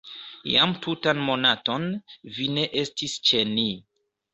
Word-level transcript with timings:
Jam 0.53 0.73
tutan 0.85 1.21
monaton 1.29 1.87
vi 2.39 2.51
ne 2.59 2.67
estis 2.87 3.19
ĉe 3.31 3.49
ni. 3.57 3.73